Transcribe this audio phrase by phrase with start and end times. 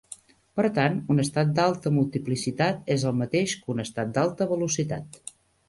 [0.59, 5.25] Per tant, un estat d'alta multiplicitat és el mateix que un estat d'alta velocitat.